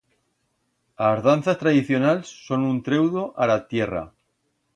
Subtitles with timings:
[1.09, 4.03] As danzas tradicionals son un treudo a ra tierra.